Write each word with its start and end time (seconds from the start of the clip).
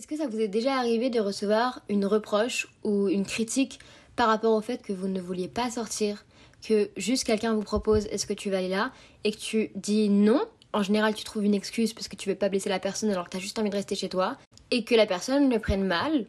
Est-ce 0.00 0.08
que 0.08 0.16
ça 0.16 0.28
vous 0.28 0.40
est 0.40 0.48
déjà 0.48 0.76
arrivé 0.76 1.10
de 1.10 1.20
recevoir 1.20 1.82
une 1.90 2.06
reproche 2.06 2.68
ou 2.84 3.08
une 3.08 3.26
critique 3.26 3.80
par 4.16 4.28
rapport 4.28 4.54
au 4.54 4.62
fait 4.62 4.80
que 4.80 4.94
vous 4.94 5.08
ne 5.08 5.20
vouliez 5.20 5.46
pas 5.46 5.68
sortir, 5.68 6.24
que 6.66 6.88
juste 6.96 7.24
quelqu'un 7.24 7.52
vous 7.52 7.60
propose 7.60 8.06
est-ce 8.06 8.24
que 8.24 8.32
tu 8.32 8.48
vas 8.48 8.56
aller 8.56 8.70
là 8.70 8.92
et 9.24 9.30
que 9.30 9.36
tu 9.36 9.70
dis 9.74 10.08
non? 10.08 10.40
En 10.72 10.82
général, 10.82 11.14
tu 11.14 11.22
trouves 11.24 11.44
une 11.44 11.52
excuse 11.52 11.92
parce 11.92 12.08
que 12.08 12.16
tu 12.16 12.30
veux 12.30 12.34
pas 12.34 12.48
blesser 12.48 12.70
la 12.70 12.78
personne 12.78 13.10
alors 13.10 13.26
que 13.26 13.32
tu 13.32 13.36
as 13.36 13.40
juste 13.40 13.58
envie 13.58 13.68
de 13.68 13.76
rester 13.76 13.94
chez 13.94 14.08
toi 14.08 14.38
et 14.70 14.84
que 14.84 14.94
la 14.94 15.04
personne 15.04 15.50
le 15.50 15.58
prenne 15.58 15.84
mal, 15.84 16.24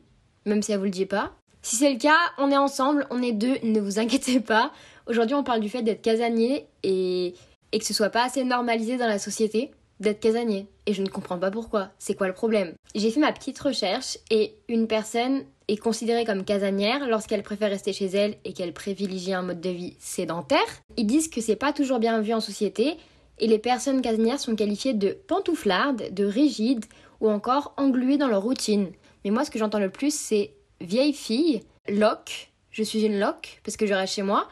même 0.45 0.61
si 0.61 0.73
elle 0.73 0.79
vous 0.79 0.83
le 0.83 0.89
dit 0.89 1.05
pas. 1.05 1.31
Si 1.61 1.77
c'est 1.77 1.93
le 1.93 1.97
cas, 1.97 2.19
on 2.39 2.51
est 2.51 2.57
ensemble, 2.57 3.07
on 3.09 3.23
est 3.23 3.31
deux, 3.31 3.57
ne 3.63 3.79
vous 3.79 3.99
inquiétez 3.99 4.41
pas. 4.41 4.73
Aujourd'hui, 5.07 5.35
on 5.35 5.45
parle 5.45 5.61
du 5.61 5.69
fait 5.69 5.81
d'être 5.81 6.01
casanier 6.01 6.67
et, 6.83 7.35
et 7.71 7.79
que 7.79 7.85
ce 7.85 7.93
soit 7.93 8.09
pas 8.09 8.25
assez 8.25 8.43
normalisé 8.43 8.97
dans 8.97 9.07
la 9.07 9.17
société 9.17 9.71
d'être 10.01 10.19
casanier. 10.19 10.67
Et 10.85 10.93
je 10.93 11.01
ne 11.01 11.07
comprends 11.07 11.37
pas 11.37 11.51
pourquoi. 11.51 11.89
C'est 11.99 12.15
quoi 12.15 12.27
le 12.27 12.33
problème? 12.33 12.73
J'ai 12.95 13.11
fait 13.11 13.19
ma 13.19 13.31
petite 13.31 13.59
recherche 13.59 14.17
et 14.29 14.55
une 14.67 14.87
personne 14.87 15.43
est 15.67 15.77
considérée 15.77 16.25
comme 16.25 16.43
casanière 16.43 17.07
lorsqu'elle 17.07 17.43
préfère 17.43 17.69
rester 17.69 17.93
chez 17.93 18.07
elle 18.07 18.35
et 18.43 18.53
qu'elle 18.53 18.73
privilégie 18.73 19.33
un 19.33 19.43
mode 19.43 19.61
de 19.61 19.69
vie 19.69 19.95
sédentaire. 19.99 20.59
Ils 20.97 21.07
disent 21.07 21.29
que 21.29 21.39
c'est 21.39 21.55
pas 21.55 21.71
toujours 21.71 21.99
bien 21.99 22.19
vu 22.21 22.33
en 22.33 22.41
société 22.41 22.97
et 23.39 23.47
les 23.47 23.59
personnes 23.59 24.01
casanières 24.01 24.39
sont 24.39 24.55
qualifiées 24.55 24.93
de 24.93 25.17
pantouflardes, 25.27 26.13
de 26.13 26.25
rigides 26.25 26.85
ou 27.21 27.29
encore 27.29 27.73
engluées 27.77 28.17
dans 28.17 28.27
leur 28.27 28.41
routine. 28.41 28.91
Mais 29.23 29.31
moi, 29.31 29.45
ce 29.45 29.51
que 29.51 29.59
j'entends 29.59 29.79
le 29.79 29.89
plus, 29.89 30.13
c'est 30.13 30.53
vieille 30.81 31.13
fille, 31.13 31.61
loc, 31.87 32.51
je 32.71 32.83
suis 32.83 33.03
une 33.03 33.19
loc 33.19 33.61
parce 33.63 33.77
que 33.77 33.85
je 33.85 33.93
reste 33.93 34.15
chez 34.15 34.23
moi, 34.23 34.47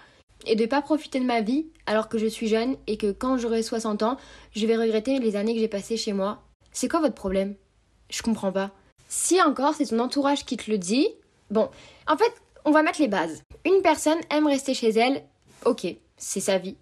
et 0.45 0.55
de 0.55 0.65
pas 0.65 0.81
profiter 0.81 1.19
de 1.19 1.25
ma 1.25 1.41
vie 1.41 1.67
alors 1.89 2.07
que 2.07 2.19
je 2.19 2.27
suis 2.27 2.47
jeune 2.47 2.77
et 2.85 2.97
que 2.97 3.11
quand 3.11 3.39
j'aurai 3.39 3.63
60 3.63 4.03
ans, 4.03 4.17
je 4.55 4.65
vais 4.67 4.77
regretter 4.77 5.17
les 5.17 5.35
années 5.35 5.55
que 5.55 5.59
j'ai 5.59 5.67
passées 5.67 5.97
chez 5.97 6.13
moi. 6.13 6.43
C'est 6.71 6.87
quoi 6.87 6.99
votre 6.99 7.15
problème? 7.15 7.55
Je 8.11 8.21
comprends 8.21 8.51
pas. 8.51 8.69
Si 9.07 9.41
encore 9.41 9.73
c'est 9.73 9.87
ton 9.87 9.97
entourage 9.97 10.45
qui 10.45 10.55
te 10.55 10.69
le 10.69 10.77
dit, 10.77 11.07
bon, 11.49 11.67
en 12.07 12.15
fait, 12.15 12.31
on 12.63 12.69
va 12.69 12.83
mettre 12.83 13.01
les 13.01 13.07
bases. 13.07 13.41
Une 13.65 13.81
personne 13.81 14.19
aime 14.29 14.45
rester 14.45 14.75
chez 14.75 14.89
elle, 14.89 15.23
ok, 15.65 15.87
c'est 16.15 16.39
sa 16.41 16.59
vie. 16.59 16.75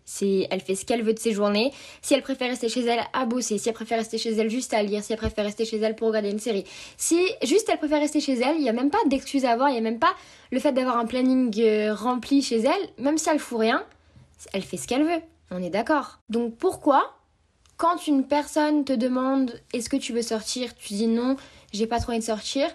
Elle 0.49 0.59
fait 0.59 0.75
ce 0.75 0.83
qu'elle 0.83 1.03
veut 1.03 1.13
de 1.13 1.19
ses 1.19 1.31
journées. 1.31 1.71
Si 2.01 2.13
elle 2.13 2.21
préfère 2.21 2.49
rester 2.49 2.67
chez 2.67 2.83
elle 2.83 2.99
à 3.13 3.25
bosser, 3.25 3.57
si 3.57 3.69
elle 3.69 3.75
préfère 3.75 3.99
rester 3.99 4.17
chez 4.17 4.33
elle 4.33 4.49
juste 4.49 4.73
à 4.73 4.83
lire, 4.83 5.01
si 5.05 5.13
elle 5.13 5.19
préfère 5.19 5.45
rester 5.45 5.63
chez 5.63 5.77
elle 5.77 5.95
pour 5.95 6.09
regarder 6.09 6.31
une 6.31 6.39
série, 6.39 6.65
si 6.97 7.17
juste 7.43 7.69
elle 7.71 7.77
préfère 7.77 8.01
rester 8.01 8.19
chez 8.19 8.37
elle, 8.37 8.57
il 8.57 8.63
n'y 8.63 8.69
a 8.69 8.73
même 8.73 8.89
pas 8.89 8.97
d'excuse 9.05 9.45
à 9.45 9.51
avoir, 9.51 9.69
il 9.69 9.73
n'y 9.73 9.79
a 9.79 9.89
même 9.89 9.99
pas 9.99 10.13
le 10.51 10.59
fait 10.59 10.73
d'avoir 10.73 10.97
un 10.97 11.05
planning 11.05 11.53
euh, 11.61 11.93
rempli 11.93 12.41
chez 12.41 12.59
elle, 12.59 12.89
même 13.03 13.17
si 13.17 13.29
elle 13.29 13.39
fout 13.39 13.59
rien, 13.59 13.85
elle 14.53 14.63
fait 14.63 14.77
ce 14.77 14.87
qu'elle 14.87 15.03
veut. 15.03 15.21
On 15.51 15.63
est 15.63 15.69
d'accord. 15.69 16.19
Donc 16.29 16.55
pourquoi, 16.57 17.15
quand 17.77 18.07
une 18.07 18.25
personne 18.25 18.85
te 18.85 18.93
demande 18.93 19.59
est-ce 19.73 19.89
que 19.89 19.97
tu 19.97 20.13
veux 20.13 20.21
sortir, 20.21 20.75
tu 20.75 20.93
dis 20.93 21.07
non, 21.07 21.37
j'ai 21.73 21.87
pas 21.87 21.99
trop 21.99 22.11
envie 22.11 22.19
de 22.19 22.25
sortir, 22.25 22.67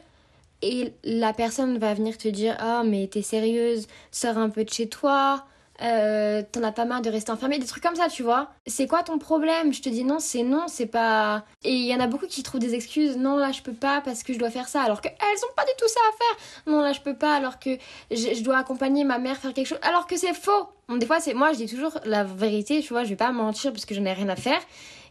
et 0.63 0.93
la 1.03 1.33
personne 1.33 1.79
va 1.79 1.93
venir 1.93 2.17
te 2.17 2.29
dire 2.29 2.57
ah 2.61 2.83
mais 2.85 3.09
t'es 3.09 3.23
sérieuse, 3.23 3.89
sors 4.11 4.39
un 4.39 4.49
peu 4.49 4.65
de 4.65 4.71
chez 4.71 4.89
toi, 4.89 5.45
euh, 5.83 6.43
t'en 6.53 6.63
as 6.63 6.73
pas 6.73 6.85
marre 6.85 7.03
de 7.03 7.11
rester 7.11 7.33
enfermé, 7.33 7.59
des 7.59 7.67
trucs 7.67 7.83
comme 7.83 7.97
ça, 7.97 8.09
tu 8.09 8.23
vois. 8.23 8.51
C'est 8.67 8.87
quoi 8.87 9.03
ton 9.03 9.19
problème? 9.19 9.73
Je 9.73 9.83
te 9.83 9.89
dis 9.89 10.05
non, 10.05 10.19
c'est 10.19 10.43
non, 10.43 10.67
c'est 10.69 10.87
pas. 10.87 11.45
Et 11.65 11.73
il 11.73 11.87
y 11.87 11.95
en 11.95 12.01
a 12.01 12.07
beaucoup 12.07 12.27
qui 12.27 12.43
trouvent 12.43 12.61
des 12.61 12.75
excuses. 12.75 13.17
Non, 13.17 13.37
là, 13.37 13.53
je 13.53 13.63
peux 13.63 13.73
pas 13.73 14.01
parce 14.01 14.23
que 14.23 14.33
je 14.33 14.39
dois 14.39 14.51
faire 14.51 14.69
ça, 14.69 14.83
alors 14.83 15.01
qu'elles 15.01 15.13
ont 15.13 15.55
pas 15.57 15.65
du 15.65 15.73
tout 15.79 15.89
ça 15.89 16.01
à 16.09 16.17
faire. 16.17 16.73
Non, 16.73 16.81
là, 16.81 16.93
je 16.93 17.01
peux 17.01 17.17
pas 17.17 17.35
alors 17.35 17.59
que 17.59 17.71
je, 18.11 18.43
dois 18.43 18.59
accompagner 18.59 19.05
ma 19.05 19.19
mère 19.19 19.37
faire 19.37 19.53
quelque 19.55 19.67
chose, 19.67 19.81
alors 19.83 20.07
que 20.07 20.17
c'est 20.17 20.35
faux. 20.35 20.69
des 20.89 21.07
fois, 21.07 21.21
c'est 21.21 21.35
moi, 21.35 21.53
je 21.53 21.59
dis 21.59 21.67
toujours 21.67 21.99
la 22.05 22.25
vérité, 22.25 22.81
tu 22.81 22.93
vois, 22.93 23.05
je 23.05 23.09
vais 23.09 23.17
pas 23.17 23.33
mentir 23.33 23.73
parce 23.73 23.85
que 23.85 23.95
je 23.95 24.01
n'ai 24.01 24.13
rien 24.13 24.29
à 24.29 24.37
faire. 24.37 24.61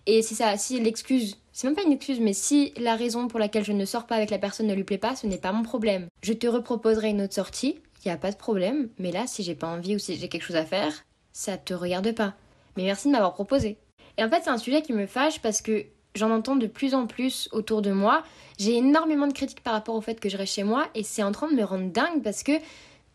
Et 0.07 0.21
si 0.21 0.35
ça, 0.35 0.57
si 0.57 0.79
l'excuse, 0.79 1.37
c'est 1.51 1.67
même 1.67 1.75
pas 1.75 1.83
une 1.83 1.91
excuse, 1.91 2.19
mais 2.19 2.33
si 2.33 2.73
la 2.77 2.95
raison 2.95 3.27
pour 3.27 3.39
laquelle 3.39 3.63
je 3.63 3.71
ne 3.71 3.85
sors 3.85 4.07
pas 4.07 4.15
avec 4.15 4.31
la 4.31 4.39
personne 4.39 4.67
ne 4.67 4.73
lui 4.73 4.83
plaît 4.83 4.97
pas, 4.97 5.15
ce 5.15 5.27
n'est 5.27 5.37
pas 5.37 5.51
mon 5.51 5.63
problème. 5.63 6.07
Je 6.23 6.33
te 6.33 6.47
reproposerai 6.47 7.09
une 7.09 7.21
autre 7.21 7.33
sortie 7.33 7.79
il 8.03 8.07
n'y 8.07 8.13
a 8.13 8.17
pas 8.17 8.31
de 8.31 8.37
problème, 8.37 8.89
mais 8.97 9.11
là, 9.11 9.27
si 9.27 9.43
j'ai 9.43 9.55
pas 9.55 9.67
envie 9.67 9.95
ou 9.95 9.99
si 9.99 10.17
j'ai 10.17 10.27
quelque 10.27 10.43
chose 10.43 10.55
à 10.55 10.65
faire, 10.65 10.93
ça 11.31 11.57
te 11.57 11.73
regarde 11.73 12.11
pas. 12.13 12.33
Mais 12.77 12.83
merci 12.83 13.07
de 13.07 13.13
m'avoir 13.13 13.33
proposé. 13.33 13.77
Et 14.17 14.23
en 14.23 14.29
fait, 14.29 14.41
c'est 14.43 14.49
un 14.49 14.57
sujet 14.57 14.81
qui 14.81 14.93
me 14.93 15.05
fâche 15.05 15.39
parce 15.39 15.61
que 15.61 15.85
j'en 16.15 16.31
entends 16.31 16.55
de 16.55 16.67
plus 16.67 16.93
en 16.93 17.07
plus 17.07 17.47
autour 17.51 17.81
de 17.81 17.91
moi. 17.91 18.23
J'ai 18.57 18.77
énormément 18.77 19.27
de 19.27 19.33
critiques 19.33 19.63
par 19.63 19.73
rapport 19.73 19.95
au 19.95 20.01
fait 20.01 20.19
que 20.19 20.29
je 20.29 20.37
reste 20.37 20.53
chez 20.53 20.63
moi 20.63 20.87
et 20.95 21.03
c'est 21.03 21.23
en 21.23 21.31
train 21.31 21.49
de 21.49 21.55
me 21.55 21.63
rendre 21.63 21.91
dingue 21.91 22.21
parce 22.23 22.43
que 22.43 22.53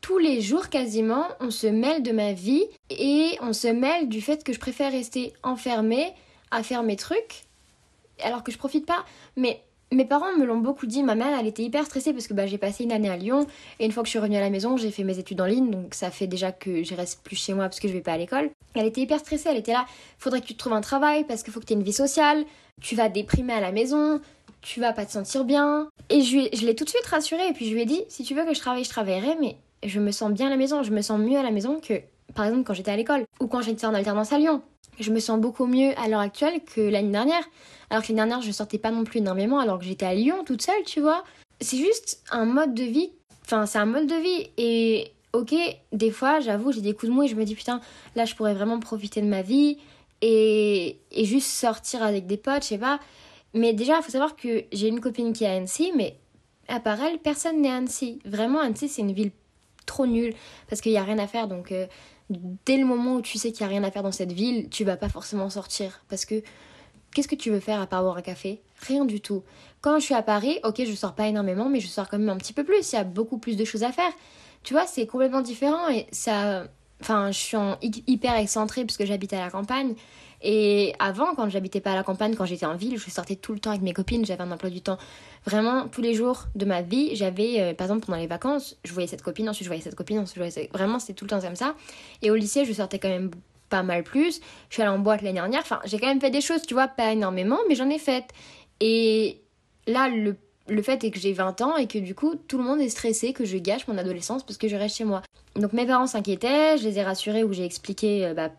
tous 0.00 0.18
les 0.18 0.40
jours 0.40 0.68
quasiment, 0.68 1.26
on 1.40 1.50
se 1.50 1.66
mêle 1.66 2.02
de 2.02 2.12
ma 2.12 2.32
vie 2.32 2.64
et 2.90 3.36
on 3.40 3.52
se 3.52 3.68
mêle 3.68 4.08
du 4.08 4.20
fait 4.20 4.44
que 4.44 4.52
je 4.52 4.60
préfère 4.60 4.92
rester 4.92 5.32
enfermée 5.42 6.12
à 6.50 6.62
faire 6.62 6.82
mes 6.82 6.96
trucs 6.96 7.44
alors 8.22 8.42
que 8.42 8.52
je 8.52 8.58
profite 8.58 8.86
pas. 8.86 9.04
Mais 9.36 9.62
mes 9.92 10.04
parents 10.04 10.36
me 10.36 10.44
l'ont 10.44 10.58
beaucoup 10.58 10.86
dit. 10.86 11.02
Ma 11.02 11.14
mère, 11.14 11.38
elle 11.38 11.46
était 11.46 11.62
hyper 11.62 11.84
stressée 11.84 12.12
parce 12.12 12.26
que 12.26 12.34
bah, 12.34 12.46
j'ai 12.46 12.58
passé 12.58 12.84
une 12.84 12.92
année 12.92 13.08
à 13.08 13.16
Lyon. 13.16 13.46
Et 13.78 13.86
une 13.86 13.92
fois 13.92 14.02
que 14.02 14.08
je 14.08 14.10
suis 14.10 14.18
revenue 14.18 14.36
à 14.36 14.40
la 14.40 14.50
maison, 14.50 14.76
j'ai 14.76 14.90
fait 14.90 15.04
mes 15.04 15.18
études 15.18 15.40
en 15.40 15.46
ligne. 15.46 15.70
Donc 15.70 15.94
ça 15.94 16.10
fait 16.10 16.26
déjà 16.26 16.52
que 16.52 16.82
je 16.82 16.94
reste 16.94 17.22
plus 17.22 17.36
chez 17.36 17.54
moi 17.54 17.64
parce 17.64 17.78
que 17.78 17.88
je 17.88 17.92
vais 17.92 18.00
pas 18.00 18.12
à 18.12 18.18
l'école. 18.18 18.50
Elle 18.74 18.86
était 18.86 19.02
hyper 19.02 19.20
stressée. 19.20 19.48
Elle 19.50 19.58
était 19.58 19.72
là. 19.72 19.86
Faudrait 20.18 20.40
que 20.40 20.46
tu 20.46 20.54
te 20.54 20.58
trouves 20.58 20.72
un 20.72 20.80
travail 20.80 21.24
parce 21.24 21.42
qu'il 21.42 21.52
faut 21.52 21.60
que 21.60 21.66
tu 21.66 21.72
aies 21.72 21.76
une 21.76 21.82
vie 21.82 21.92
sociale. 21.92 22.44
Tu 22.82 22.96
vas 22.96 23.08
déprimer 23.08 23.52
à 23.52 23.60
la 23.60 23.72
maison. 23.72 24.20
Tu 24.60 24.80
vas 24.80 24.92
pas 24.92 25.06
te 25.06 25.12
sentir 25.12 25.44
bien. 25.44 25.88
Et 26.10 26.22
je, 26.22 26.48
je 26.52 26.66
l'ai 26.66 26.74
tout 26.74 26.84
de 26.84 26.90
suite 26.90 27.06
rassurée. 27.06 27.48
Et 27.48 27.52
puis 27.52 27.66
je 27.66 27.74
lui 27.74 27.82
ai 27.82 27.86
dit 27.86 28.02
si 28.08 28.24
tu 28.24 28.34
veux 28.34 28.44
que 28.44 28.54
je 28.54 28.60
travaille, 28.60 28.84
je 28.84 28.90
travaillerai. 28.90 29.36
Mais 29.40 29.56
je 29.84 30.00
me 30.00 30.10
sens 30.10 30.32
bien 30.32 30.48
à 30.48 30.50
la 30.50 30.56
maison. 30.56 30.82
Je 30.82 30.90
me 30.90 31.00
sens 31.00 31.20
mieux 31.20 31.38
à 31.38 31.42
la 31.42 31.52
maison 31.52 31.80
que 31.80 31.94
par 32.34 32.44
exemple 32.44 32.64
quand 32.64 32.74
j'étais 32.74 32.90
à 32.90 32.96
l'école 32.96 33.24
ou 33.40 33.46
quand 33.46 33.62
j'étais 33.62 33.86
en 33.86 33.94
alternance 33.94 34.32
à 34.32 34.38
Lyon. 34.38 34.62
Je 34.98 35.10
me 35.10 35.20
sens 35.20 35.40
beaucoup 35.40 35.66
mieux 35.66 35.92
à 35.98 36.08
l'heure 36.08 36.20
actuelle 36.20 36.60
que 36.64 36.80
l'année 36.80 37.12
dernière. 37.12 37.44
Alors 37.90 38.02
que 38.02 38.08
l'année 38.08 38.28
dernière, 38.28 38.42
je 38.42 38.50
sortais 38.50 38.78
pas 38.78 38.90
non 38.90 39.04
plus 39.04 39.18
énormément 39.18 39.58
alors 39.58 39.78
que 39.78 39.84
j'étais 39.84 40.06
à 40.06 40.14
Lyon 40.14 40.44
toute 40.44 40.62
seule, 40.62 40.82
tu 40.84 41.00
vois. 41.00 41.24
C'est 41.60 41.76
juste 41.76 42.22
un 42.30 42.44
mode 42.44 42.74
de 42.74 42.84
vie. 42.84 43.10
Enfin, 43.44 43.66
c'est 43.66 43.78
un 43.78 43.86
mode 43.86 44.06
de 44.06 44.16
vie. 44.16 44.50
Et 44.56 45.12
ok, 45.32 45.54
des 45.92 46.10
fois, 46.10 46.40
j'avoue, 46.40 46.72
j'ai 46.72 46.80
des 46.80 46.94
coups 46.94 47.10
de 47.10 47.14
mou 47.14 47.22
et 47.22 47.28
je 47.28 47.36
me 47.36 47.44
dis 47.44 47.54
putain, 47.54 47.80
là, 48.14 48.24
je 48.24 48.34
pourrais 48.34 48.54
vraiment 48.54 48.80
profiter 48.80 49.20
de 49.20 49.26
ma 49.26 49.42
vie 49.42 49.78
et, 50.22 50.98
et 51.12 51.24
juste 51.24 51.48
sortir 51.48 52.02
avec 52.02 52.26
des 52.26 52.36
potes, 52.36 52.62
je 52.62 52.68
sais 52.68 52.78
pas. 52.78 53.00
Mais 53.54 53.72
déjà, 53.72 53.98
il 53.98 54.02
faut 54.02 54.10
savoir 54.10 54.36
que 54.36 54.64
j'ai 54.72 54.88
une 54.88 55.00
copine 55.00 55.32
qui 55.32 55.44
est 55.44 55.48
à 55.48 55.52
Annecy, 55.52 55.92
mais 55.96 56.16
à 56.68 56.80
part 56.80 57.00
elle, 57.02 57.18
personne 57.18 57.60
n'est 57.60 57.70
à 57.70 57.76
Annecy. 57.76 58.18
Vraiment, 58.24 58.60
Annecy, 58.60 58.88
c'est 58.88 59.02
une 59.02 59.12
ville 59.12 59.30
trop 59.86 60.06
nulle 60.06 60.34
parce 60.68 60.80
qu'il 60.80 60.92
n'y 60.92 60.98
a 60.98 61.04
rien 61.04 61.18
à 61.18 61.26
faire. 61.26 61.48
Donc, 61.48 61.72
euh, 61.72 61.86
dès 62.30 62.76
le 62.76 62.84
moment 62.84 63.16
où 63.16 63.22
tu 63.22 63.38
sais 63.38 63.52
qu'il 63.52 63.66
n'y 63.66 63.72
a 63.72 63.78
rien 63.78 63.84
à 63.84 63.90
faire 63.90 64.02
dans 64.02 64.12
cette 64.12 64.32
ville, 64.32 64.68
tu 64.70 64.84
vas 64.84 64.96
pas 64.96 65.08
forcément 65.08 65.50
sortir. 65.50 66.02
Parce 66.08 66.24
que 66.24 66.42
qu'est-ce 67.14 67.28
que 67.28 67.34
tu 67.34 67.50
veux 67.50 67.60
faire 67.60 67.80
à 67.80 67.86
part 67.86 68.02
boire 68.02 68.16
un 68.16 68.22
café? 68.22 68.60
Rien 68.86 69.04
du 69.04 69.20
tout. 69.20 69.42
Quand 69.80 69.98
je 69.98 70.04
suis 70.04 70.14
à 70.14 70.22
Paris, 70.22 70.58
ok, 70.64 70.82
je 70.84 70.94
sors 70.94 71.14
pas 71.14 71.28
énormément, 71.28 71.68
mais 71.68 71.80
je 71.80 71.86
sors 71.86 72.08
quand 72.08 72.18
même 72.18 72.28
un 72.28 72.36
petit 72.36 72.52
peu 72.52 72.64
plus. 72.64 72.92
Il 72.92 72.96
y 72.96 72.98
a 72.98 73.04
beaucoup 73.04 73.38
plus 73.38 73.56
de 73.56 73.64
choses 73.64 73.84
à 73.84 73.92
faire. 73.92 74.12
Tu 74.62 74.74
vois, 74.74 74.86
c'est 74.86 75.06
complètement 75.06 75.42
différent 75.42 75.88
et 75.88 76.06
ça. 76.10 76.64
Enfin, 77.00 77.30
je 77.30 77.38
suis 77.38 77.56
hyper 78.06 78.36
excentrée 78.36 78.84
parce 78.84 78.96
que 78.96 79.06
j'habite 79.06 79.32
à 79.32 79.38
la 79.38 79.50
campagne. 79.50 79.94
Et 80.42 80.94
avant, 80.98 81.34
quand 81.34 81.48
j'habitais 81.48 81.80
pas 81.80 81.92
à 81.92 81.94
la 81.94 82.02
campagne, 82.02 82.34
quand 82.34 82.44
j'étais 82.44 82.66
en 82.66 82.76
ville, 82.76 82.98
je 82.98 83.10
sortais 83.10 83.36
tout 83.36 83.52
le 83.52 83.58
temps 83.58 83.70
avec 83.70 83.82
mes 83.82 83.92
copines, 83.92 84.24
j'avais 84.24 84.42
un 84.42 84.50
emploi 84.50 84.70
du 84.70 84.80
temps. 84.80 84.98
Vraiment, 85.44 85.88
tous 85.88 86.02
les 86.02 86.14
jours 86.14 86.44
de 86.54 86.64
ma 86.64 86.82
vie, 86.82 87.14
j'avais, 87.16 87.60
euh, 87.60 87.74
par 87.74 87.86
exemple, 87.86 88.06
pendant 88.06 88.18
les 88.18 88.26
vacances, 88.26 88.76
je 88.84 88.92
voyais 88.92 89.06
cette 89.06 89.22
copine, 89.22 89.48
ensuite 89.48 89.64
je 89.64 89.68
voyais 89.68 89.82
cette 89.82 89.94
copine, 89.94 90.18
ensuite 90.18 90.34
je 90.34 90.40
voyais 90.40 90.50
cette... 90.50 90.72
Vraiment, 90.72 90.98
c'était 90.98 91.14
tout 91.14 91.24
le 91.24 91.30
temps 91.30 91.40
comme 91.40 91.56
ça. 91.56 91.74
Et 92.22 92.30
au 92.30 92.34
lycée, 92.34 92.64
je 92.64 92.72
sortais 92.72 92.98
quand 92.98 93.08
même 93.08 93.30
pas 93.68 93.82
mal 93.82 94.02
plus. 94.02 94.40
Je 94.68 94.74
suis 94.74 94.82
allée 94.82 94.90
en 94.92 94.98
boîte 94.98 95.22
l'année 95.22 95.34
dernière. 95.34 95.60
Enfin, 95.60 95.80
j'ai 95.84 95.98
quand 95.98 96.06
même 96.06 96.20
fait 96.20 96.30
des 96.30 96.40
choses, 96.40 96.62
tu 96.62 96.74
vois, 96.74 96.88
pas 96.88 97.12
énormément, 97.12 97.58
mais 97.68 97.74
j'en 97.74 97.88
ai 97.90 97.98
faites. 97.98 98.30
Et 98.80 99.40
là, 99.86 100.08
le, 100.08 100.36
le 100.68 100.82
fait 100.82 101.02
est 101.04 101.10
que 101.10 101.18
j'ai 101.18 101.32
20 101.32 101.60
ans 101.62 101.76
et 101.76 101.86
que 101.86 101.98
du 101.98 102.14
coup, 102.14 102.34
tout 102.48 102.58
le 102.58 102.64
monde 102.64 102.80
est 102.80 102.88
stressé 102.88 103.32
que 103.32 103.44
je 103.44 103.58
gâche 103.58 103.86
mon 103.88 103.98
adolescence 103.98 104.44
parce 104.44 104.58
que 104.58 104.68
je 104.68 104.76
reste 104.76 104.96
chez 104.96 105.04
moi. 105.04 105.22
Donc 105.54 105.72
mes 105.72 105.86
parents 105.86 106.06
s'inquiétaient, 106.06 106.76
je 106.78 106.84
les 106.84 106.98
ai 106.98 107.02
rassurés 107.02 107.44
où 107.44 107.52
j'ai 107.52 107.64
expliqué 107.64 108.26
euh, 108.26 108.34
bah, 108.34 108.50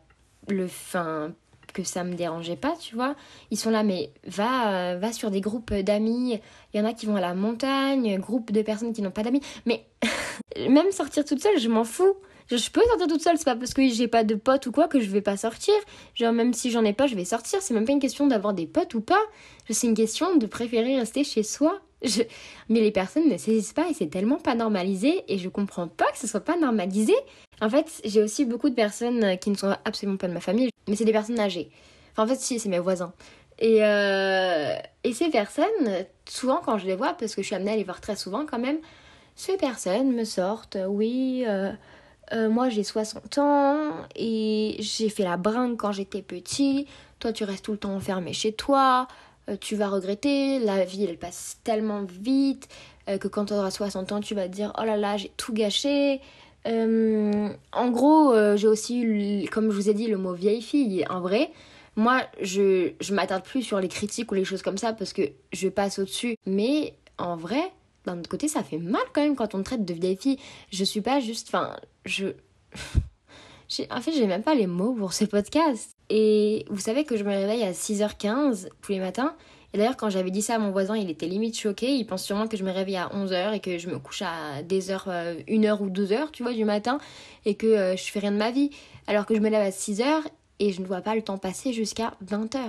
le 0.48 0.68
fin 0.68 1.32
que 1.78 1.84
ça 1.84 2.04
me 2.04 2.16
dérangeait 2.16 2.56
pas, 2.56 2.76
tu 2.80 2.96
vois. 2.96 3.16
Ils 3.52 3.58
sont 3.58 3.70
là, 3.70 3.84
mais 3.84 4.10
va, 4.26 4.94
euh, 4.94 4.98
va 4.98 5.14
sur 5.14 5.30
des 5.30 5.42
groupes 5.42 5.74
d'amis. 5.74 6.40
Il 6.74 6.80
y 6.80 6.82
en 6.82 6.86
a 6.86 6.94
qui 6.94 7.06
vont 7.06 7.16
à 7.16 7.22
la 7.22 7.36
montagne, 7.36 8.18
groupe 8.20 8.52
de 8.52 8.64
personnes 8.64 8.94
qui 8.94 9.04
n'ont 9.04 9.12
pas 9.12 9.22
d'amis. 9.22 9.42
Mais 9.68 9.86
même 10.70 10.92
sortir 10.92 11.24
toute 11.24 11.42
seule, 11.42 11.60
je 11.60 11.70
m'en 11.70 11.84
fous. 11.84 12.16
Je, 12.50 12.56
peux 12.72 12.82
sortir 12.82 13.08
toute 13.08 13.22
seule, 13.22 13.38
c'est 13.38 13.46
pas 13.46 13.56
parce 13.56 13.74
que 13.74 13.88
j'ai 13.90 14.08
pas 14.08 14.24
de 14.24 14.34
potes 14.34 14.66
ou 14.66 14.72
quoi 14.72 14.88
que 14.88 15.00
je 15.00 15.10
vais 15.10 15.22
pas 15.22 15.38
sortir. 15.38 15.76
Genre, 16.16 16.34
même 16.34 16.54
si 16.54 16.72
j'en 16.72 16.84
ai 16.84 16.94
pas, 16.94 17.06
je 17.06 17.16
vais 17.16 17.26
sortir. 17.26 17.62
C'est 17.62 17.74
même 17.74 17.86
pas 17.86 17.92
une 17.92 18.00
question 18.00 18.26
d'avoir 18.26 18.54
des 18.54 18.66
potes 18.66 18.96
ou 18.96 19.02
pas. 19.02 19.22
C'est 19.70 19.86
une 19.86 19.96
question 19.96 20.36
de 20.36 20.46
préférer 20.48 20.98
rester 20.98 21.24
chez 21.24 21.44
soi. 21.44 21.80
Mais 22.70 22.80
les 22.82 22.92
personnes 22.92 23.30
ne 23.30 23.38
saisissent 23.38 23.74
pas 23.74 23.90
et 23.90 23.94
c'est 23.94 24.08
tellement 24.08 24.38
pas 24.38 24.56
normalisé 24.56 25.24
et 25.28 25.38
je 25.38 25.50
comprends 25.50 25.88
pas 25.88 26.12
que 26.12 26.18
ce 26.18 26.28
soit 26.28 26.42
pas 26.42 26.58
normalisé. 26.58 27.16
En 27.62 27.70
fait, 27.70 28.02
j'ai 28.06 28.22
aussi 28.22 28.46
beaucoup 28.46 28.70
de 28.70 28.76
personnes 28.76 29.38
qui 29.40 29.50
ne 29.50 29.56
sont 29.56 29.76
absolument 29.84 30.18
pas 30.18 30.28
de 30.28 30.34
ma 30.34 30.42
famille, 30.42 30.70
mais 30.88 30.96
c'est 30.96 31.06
des 31.06 31.12
personnes 31.12 31.40
âgées. 31.40 31.72
Enfin, 32.12 32.24
en 32.24 32.28
fait, 32.28 32.40
si, 32.40 32.60
c'est 32.60 32.70
mes 32.70 32.80
voisins. 32.80 33.14
Et, 33.60 33.84
euh, 33.84 34.76
et 35.04 35.14
ces 35.14 35.30
personnes, 35.30 36.06
souvent 36.30 36.62
quand 36.64 36.78
je 36.78 36.86
les 36.86 36.96
vois, 36.96 37.14
parce 37.14 37.34
que 37.34 37.42
je 37.42 37.48
suis 37.48 37.56
amenée 37.56 37.72
à 37.72 37.76
les 37.76 37.84
voir 37.84 38.02
très 38.02 38.16
souvent 38.16 38.46
quand 38.46 38.60
même, 38.60 38.78
ces 39.36 39.58
personnes 39.58 40.12
me 40.14 40.24
sortent, 40.24 40.78
oui, 40.88 41.44
euh, 41.48 41.72
euh, 42.34 42.50
moi 42.50 42.70
j'ai 42.70 42.84
60 42.84 43.38
ans 43.40 43.92
et 44.16 44.76
j'ai 44.80 45.10
fait 45.10 45.24
la 45.24 45.38
bringue 45.38 45.78
quand 45.78 45.92
j'étais 45.92 46.22
petit, 46.22 46.88
toi 47.20 47.32
tu 47.32 47.44
restes 47.46 47.66
tout 47.66 47.72
le 47.72 47.78
temps 47.78 47.96
enfermé 47.96 48.34
chez 48.34 48.52
toi, 48.52 49.08
tu 49.56 49.76
vas 49.76 49.88
regretter, 49.90 50.60
la 50.60 50.84
vie 50.84 51.06
elle 51.06 51.18
passe 51.18 51.60
tellement 51.64 52.04
vite 52.04 52.68
euh, 53.08 53.18
que 53.18 53.28
quand 53.28 53.46
tu 53.46 53.54
auras 53.54 53.72
60 53.72 54.12
ans, 54.12 54.20
tu 54.20 54.36
vas 54.36 54.48
te 54.48 54.54
dire 54.54 54.74
oh 54.78 54.84
là 54.84 54.98
là, 54.98 55.18
j'ai 55.18 55.32
tout 55.38 55.54
gâché. 55.54 56.20
Euh, 56.68 57.50
en 57.72 57.90
gros, 57.90 58.34
j'ai 58.58 58.68
aussi, 58.68 59.02
eu, 59.02 59.48
comme 59.50 59.72
je 59.72 59.76
vous 59.76 59.90
ai 59.90 59.94
dit, 59.94 60.08
le 60.08 60.18
mot 60.18 60.34
vieille 60.34 60.62
fille. 60.62 61.06
En 61.10 61.22
vrai, 61.22 61.52
moi, 61.96 62.22
je, 62.42 62.92
je 63.00 63.14
m'attarde 63.14 63.44
plus 63.44 63.64
sur 63.64 63.80
les 63.80 63.88
critiques 63.88 64.32
ou 64.32 64.36
les 64.36 64.46
choses 64.46 64.62
comme 64.62 64.78
ça 64.78 64.94
parce 64.94 65.14
que 65.14 65.24
je 65.52 65.68
passe 65.68 65.98
au-dessus. 65.98 66.36
Mais 66.46 66.94
en 67.18 67.36
vrai, 67.36 67.72
d'un 68.06 68.20
autre 68.20 68.30
côté, 68.30 68.48
ça 68.48 68.64
fait 68.64 68.78
mal 68.78 69.02
quand 69.14 69.22
même 69.22 69.36
quand 69.36 69.56
on 69.56 69.60
te 69.60 69.64
traite 69.64 69.84
de 69.84 69.94
vieille 69.94 70.16
fille. 70.16 70.38
Je 70.72 70.84
suis 70.84 71.02
pas 71.02 71.20
juste. 71.20 71.48
Enfin, 71.50 71.76
je. 72.06 72.28
en 73.90 74.02
fait, 74.02 74.12
j'ai 74.12 74.28
même 74.28 74.44
pas 74.44 74.56
les 74.56 74.68
mots 74.68 74.94
pour 74.94 75.14
ce 75.14 75.26
podcast. 75.26 75.97
Et 76.10 76.66
vous 76.70 76.80
savez 76.80 77.04
que 77.04 77.18
je 77.18 77.24
me 77.24 77.30
réveille 77.30 77.64
à 77.64 77.72
6h15 77.72 78.70
tous 78.82 78.92
les 78.92 79.00
matins. 79.00 79.36
Et 79.74 79.78
d'ailleurs, 79.78 79.98
quand 79.98 80.10
j'avais 80.10 80.32
dit 80.32 80.42
ça 80.42 80.56
à 80.56 80.60
mon 80.60 80.72
voisin, 80.72 80.96
il 80.96 81.10
était 81.10 81.28
limite 81.28 81.60
choqué. 81.60 81.94
Il 81.94 82.06
pense 82.06 82.24
sûrement 82.24 82.48
que 82.48 82.56
je 82.56 82.64
me 82.64 82.72
réveille 82.72 82.98
à 82.98 83.10
11h 83.10 83.54
et 83.54 83.60
que 83.60 83.78
je 83.78 83.90
me 83.90 84.00
couche 84.00 84.22
à 84.22 84.64
des 84.64 84.92
heures, 84.92 85.08
1h 85.08 85.68
euh, 85.68 85.78
ou 85.80 85.90
12h, 85.90 86.32
tu 86.32 86.44
vois, 86.44 86.54
du 86.54 86.64
matin. 86.64 87.00
Et 87.46 87.56
que 87.56 87.68
euh, 87.68 87.96
je 87.98 88.04
fais 88.04 88.20
rien 88.20 88.32
de 88.32 88.38
ma 88.38 88.52
vie. 88.52 88.70
Alors 89.08 89.26
que 89.26 89.36
je 89.36 89.42
me 89.42 89.50
lève 89.50 89.62
à 89.62 89.70
6h 89.70 90.24
et 90.60 90.72
je 90.72 90.82
ne 90.82 90.86
vois 90.86 91.02
pas 91.02 91.16
le 91.16 91.22
temps 91.22 91.38
passer 91.38 91.74
jusqu'à 91.74 92.14
20h. 92.26 92.60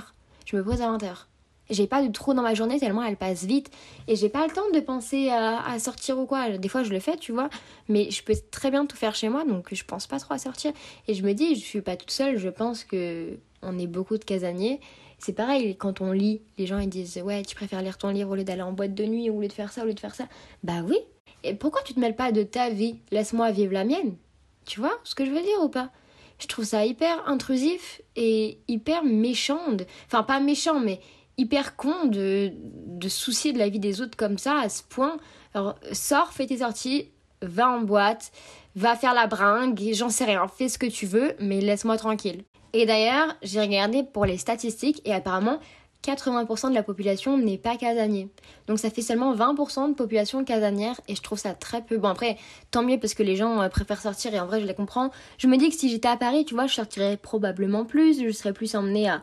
Je 0.44 0.56
me 0.56 0.64
pose 0.64 0.82
à 0.82 0.90
20h 0.90 1.26
j'ai 1.70 1.86
pas 1.86 2.02
de 2.02 2.10
trou 2.12 2.34
dans 2.34 2.42
ma 2.42 2.54
journée 2.54 2.78
tellement 2.78 3.02
elle 3.02 3.16
passe 3.16 3.44
vite 3.44 3.70
et 4.06 4.16
j'ai 4.16 4.28
pas 4.28 4.46
le 4.46 4.52
temps 4.52 4.70
de 4.72 4.80
penser 4.80 5.30
à, 5.30 5.78
sortir 5.78 6.18
ou 6.18 6.26
quoi. 6.26 6.56
Des 6.58 6.68
fois 6.68 6.82
je 6.82 6.90
le 6.90 7.00
fais, 7.00 7.16
tu 7.16 7.32
vois, 7.32 7.50
mais 7.88 8.10
je 8.10 8.22
peux 8.22 8.34
très 8.50 8.70
bien 8.70 8.86
tout 8.86 8.96
faire 8.96 9.14
chez 9.14 9.28
moi 9.28 9.44
donc 9.44 9.72
je 9.72 9.84
pense 9.84 10.06
pas 10.06 10.18
trop 10.18 10.34
à 10.34 10.38
sortir. 10.38 10.72
Et 11.06 11.14
je 11.14 11.22
me 11.22 11.32
dis, 11.32 11.54
je 11.54 11.60
suis 11.60 11.80
pas 11.80 11.96
toute 11.96 12.10
seule, 12.10 12.38
je 12.38 12.48
pense 12.48 12.84
que 12.84 13.38
on 13.62 13.78
est 13.78 13.86
beaucoup 13.86 14.18
de 14.18 14.24
casaniers. 14.24 14.80
C'est 15.18 15.32
pareil, 15.32 15.76
quand 15.76 16.00
on 16.00 16.12
lit, 16.12 16.40
les 16.58 16.66
gens 16.66 16.78
ils 16.78 16.88
disent 16.88 17.20
Ouais, 17.24 17.42
tu 17.42 17.56
préfères 17.56 17.82
lire 17.82 17.98
ton 17.98 18.10
livre 18.10 18.30
au 18.30 18.34
lieu 18.36 18.44
d'aller 18.44 18.62
en 18.62 18.72
boîte 18.72 18.94
de 18.94 19.04
nuit, 19.04 19.30
au 19.30 19.40
lieu 19.40 19.48
de 19.48 19.52
faire 19.52 19.72
ça, 19.72 19.82
au 19.82 19.86
lieu 19.86 19.94
de 19.94 20.00
faire 20.00 20.14
ça. 20.14 20.28
Bah 20.62 20.80
oui. 20.84 20.96
Et 21.44 21.54
pourquoi 21.54 21.82
tu 21.82 21.94
te 21.94 22.00
mêles 22.00 22.16
pas 22.16 22.32
de 22.32 22.42
ta 22.42 22.70
vie? 22.70 22.98
Laisse-moi 23.10 23.50
vivre 23.50 23.72
la 23.72 23.84
mienne. 23.84 24.16
Tu 24.64 24.80
vois 24.80 24.96
ce 25.04 25.14
que 25.14 25.24
je 25.24 25.30
veux 25.30 25.42
dire 25.42 25.62
ou 25.62 25.68
pas? 25.68 25.90
Je 26.38 26.46
trouve 26.46 26.64
ça 26.64 26.84
hyper 26.84 27.26
intrusif 27.28 28.00
et 28.14 28.58
hyper 28.68 29.02
méchant. 29.02 29.76
Enfin, 30.06 30.22
pas 30.22 30.38
méchant, 30.38 30.78
mais 30.78 31.00
hyper 31.38 31.76
con 31.76 32.06
de, 32.06 32.52
de 32.54 33.08
soucier 33.08 33.52
de 33.52 33.58
la 33.58 33.68
vie 33.68 33.78
des 33.78 34.00
autres 34.00 34.16
comme 34.16 34.38
ça, 34.38 34.58
à 34.60 34.68
ce 34.68 34.82
point. 34.82 35.16
Alors, 35.54 35.76
sors, 35.92 36.32
fais 36.32 36.46
tes 36.46 36.58
sorties, 36.58 37.10
va 37.40 37.70
en 37.70 37.80
boîte, 37.80 38.32
va 38.76 38.96
faire 38.96 39.14
la 39.14 39.26
bringue, 39.26 39.80
j'en 39.92 40.10
sais 40.10 40.24
rien, 40.24 40.46
fais 40.48 40.68
ce 40.68 40.78
que 40.78 40.86
tu 40.86 41.06
veux, 41.06 41.34
mais 41.40 41.60
laisse-moi 41.60 41.96
tranquille. 41.96 42.44
Et 42.72 42.84
d'ailleurs, 42.84 43.36
j'ai 43.42 43.60
regardé 43.60 44.02
pour 44.02 44.26
les 44.26 44.36
statistiques 44.36 45.00
et 45.04 45.14
apparemment, 45.14 45.58
80% 46.06 46.70
de 46.70 46.74
la 46.74 46.82
population 46.82 47.36
n'est 47.36 47.58
pas 47.58 47.76
casanier. 47.76 48.28
Donc 48.66 48.78
ça 48.78 48.90
fait 48.90 49.02
seulement 49.02 49.34
20% 49.34 49.90
de 49.90 49.94
population 49.94 50.44
casanière 50.44 51.00
et 51.08 51.16
je 51.16 51.22
trouve 51.22 51.38
ça 51.38 51.54
très 51.54 51.82
peu. 51.82 51.98
Bon 51.98 52.08
après, 52.08 52.36
tant 52.70 52.82
mieux 52.82 52.98
parce 52.98 53.14
que 53.14 53.22
les 53.22 53.36
gens 53.36 53.60
euh, 53.60 53.68
préfèrent 53.68 54.00
sortir 54.00 54.32
et 54.32 54.40
en 54.40 54.46
vrai 54.46 54.60
je 54.60 54.66
les 54.66 54.74
comprends. 54.74 55.10
Je 55.38 55.48
me 55.48 55.56
dis 55.56 55.68
que 55.70 55.74
si 55.74 55.88
j'étais 55.88 56.08
à 56.08 56.16
Paris, 56.16 56.44
tu 56.44 56.54
vois, 56.54 56.66
je 56.66 56.74
sortirais 56.74 57.16
probablement 57.16 57.84
plus, 57.84 58.22
je 58.22 58.30
serais 58.30 58.52
plus 58.52 58.74
emmenée 58.76 59.08
à, 59.08 59.22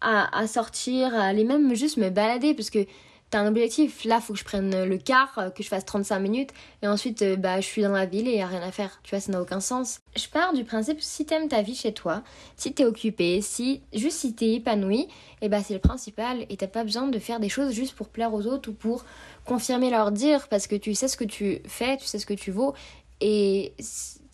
à, 0.00 0.46
sortir, 0.46 1.14
à 1.14 1.24
aller 1.24 1.44
même 1.44 1.74
juste 1.74 1.96
me 1.96 2.10
balader 2.10 2.54
parce 2.54 2.70
que 2.70 2.86
t'as 3.30 3.40
un 3.40 3.48
objectif. 3.48 4.04
Là, 4.04 4.20
faut 4.20 4.32
que 4.32 4.38
je 4.38 4.44
prenne 4.44 4.84
le 4.84 4.98
car, 4.98 5.36
euh, 5.38 5.50
que 5.50 5.62
je 5.62 5.68
fasse 5.68 5.84
35 5.84 6.18
minutes 6.20 6.50
et 6.82 6.86
ensuite, 6.86 7.22
euh, 7.22 7.36
bah, 7.36 7.60
je 7.60 7.66
suis 7.66 7.82
dans 7.82 7.92
la 7.92 8.06
ville 8.06 8.28
et 8.28 8.36
y 8.36 8.40
a 8.40 8.46
rien 8.46 8.62
à 8.62 8.70
faire. 8.70 9.00
Tu 9.02 9.10
vois, 9.10 9.20
ça 9.20 9.32
n'a 9.32 9.40
aucun 9.40 9.60
sens. 9.60 10.00
Je 10.16 10.28
pars 10.28 10.52
du 10.52 10.64
principe 10.64 11.00
si 11.00 11.26
t'aimes 11.26 11.48
ta 11.48 11.62
vie 11.62 11.74
chez 11.74 11.92
toi, 11.92 12.22
si 12.56 12.72
t'es 12.72 12.84
occupé, 12.84 13.40
si 13.40 13.82
juste 13.92 14.18
si 14.18 14.34
t'es 14.34 14.54
épanoui, 14.54 15.00
et 15.00 15.08
eh 15.42 15.48
bah 15.48 15.62
c'est 15.62 15.74
le 15.74 15.80
principal 15.80 16.46
et 16.48 16.56
t'as 16.56 16.66
pas 16.66 16.84
besoin 16.84 17.08
de 17.08 17.18
faire 17.18 17.40
des 17.40 17.48
choses 17.48 17.72
juste 17.72 17.94
pour 17.94 18.08
plaire 18.08 18.32
aux 18.32 18.46
autres 18.46 18.70
ou 18.70 18.72
pour 18.72 19.04
confirmer 19.44 19.90
leur 19.90 20.12
dire 20.12 20.48
parce 20.48 20.66
que 20.66 20.76
tu 20.76 20.94
sais 20.94 21.08
ce 21.08 21.16
que 21.16 21.24
tu 21.24 21.60
fais, 21.66 21.96
tu 21.96 22.06
sais 22.06 22.18
ce 22.18 22.26
que 22.26 22.34
tu 22.34 22.50
vaux 22.50 22.74
et 23.20 23.74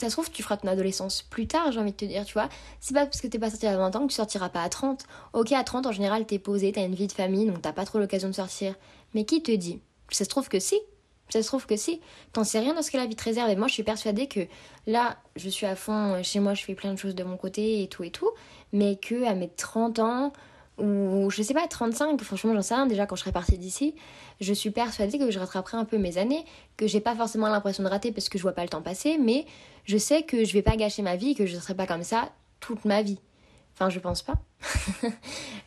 ça 0.03 0.09
se 0.09 0.17
trouve, 0.17 0.31
tu 0.33 0.43
feras 0.43 0.57
ton 0.57 0.67
adolescence 0.67 1.23
plus 1.23 1.47
tard, 1.47 1.71
j'ai 1.71 1.79
envie 1.79 1.93
de 1.93 1.97
te 1.97 2.05
dire, 2.05 2.25
tu 2.25 2.33
vois. 2.33 2.49
C'est 2.81 2.93
pas 2.93 3.07
parce 3.07 3.21
que 3.21 3.29
t'es 3.29 3.39
pas 3.39 3.51
sorti 3.51 3.69
à 3.69 3.77
20 3.77 3.95
ans 3.95 4.01
que 4.03 4.09
tu 4.09 4.17
sortiras 4.17 4.49
pas 4.49 4.63
à 4.63 4.69
30. 4.69 5.05
Ok, 5.33 5.53
à 5.53 5.63
30, 5.63 5.87
en 5.87 5.93
général, 5.93 6.27
t'es 6.27 6.41
posé, 6.41 6.73
t'as 6.73 6.85
une 6.85 6.97
vie 6.97 7.07
de 7.07 7.13
famille, 7.13 7.47
donc 7.47 7.63
t'as 7.63 7.73
pas 7.73 7.85
trop 7.85 8.01
l'occasion 8.01 8.29
de 8.29 8.35
sortir. 8.35 8.75
Mais 9.15 9.25
qui 9.25 9.43
te 9.45 9.53
dit? 9.53 9.81
Ça 10.11 10.25
se 10.25 10.29
trouve 10.29 10.49
que 10.49 10.59
si. 10.59 10.81
Ça 11.29 11.41
se 11.41 11.47
trouve 11.47 11.67
que 11.67 11.77
si. 11.77 12.01
T'en 12.33 12.43
sais 12.43 12.59
rien 12.59 12.75
de 12.75 12.83
ce 12.83 12.91
que 12.91 12.97
la 12.97 13.07
vie 13.07 13.15
te 13.15 13.23
réserve. 13.23 13.49
Et 13.49 13.55
moi, 13.55 13.69
je 13.69 13.75
suis 13.75 13.85
persuadée 13.85 14.27
que 14.27 14.41
là, 14.89 15.19
je 15.37 15.49
suis 15.49 15.67
à 15.67 15.77
fond 15.77 16.21
chez 16.25 16.41
moi, 16.41 16.55
je 16.55 16.65
fais 16.65 16.75
plein 16.75 16.93
de 16.93 16.99
choses 16.99 17.15
de 17.15 17.23
mon 17.23 17.37
côté 17.37 17.83
et 17.83 17.89
tout 17.89 18.03
et 18.03 18.11
tout. 18.11 18.31
Mais 18.73 18.97
que 18.97 19.25
à 19.25 19.35
mes 19.35 19.49
30 19.49 20.01
ans, 20.01 20.33
ou 20.79 21.31
je 21.31 21.43
sais 21.43 21.55
pas, 21.55 21.67
35, 21.67 22.21
franchement 22.23 22.55
j'en 22.55 22.63
sais 22.63 22.75
rien 22.75 22.87
déjà 22.87 23.07
quand 23.07 23.17
je 23.17 23.21
serai 23.21 23.33
partie 23.33 23.59
d'ici, 23.59 23.95
je 24.41 24.53
suis 24.53 24.71
persuadée 24.71 25.19
que 25.19 25.31
je 25.31 25.39
rattraperai 25.39 25.77
un 25.77 25.85
peu 25.85 25.99
mes 25.99 26.19
années, 26.19 26.45
que 26.77 26.87
j'ai 26.87 27.01
pas 27.01 27.15
forcément 27.15 27.49
l'impression 27.49 27.83
de 27.83 27.89
rater 27.89 28.13
parce 28.13 28.29
que 28.29 28.39
je 28.39 28.43
vois 28.43 28.53
pas 28.53 28.63
le 28.63 28.69
temps 28.69 28.83
passer, 28.83 29.19
mais 29.19 29.47
je 29.85 29.99
sais 29.99 30.23
que 30.23 30.45
je 30.45 30.53
vais 30.53 30.63
pas 30.63 30.77
gâcher 30.77 31.03
ma 31.03 31.17
vie, 31.17 31.35
que 31.35 31.47
je 31.47 31.57
serai 31.57 31.75
pas 31.75 31.87
comme 31.87 32.05
ça 32.05 32.31
toute 32.61 32.85
ma 32.85 33.03
vie. 33.03 33.19
Enfin, 33.75 33.91
je 33.91 33.99
pense 33.99 34.23
pas. 34.23 34.35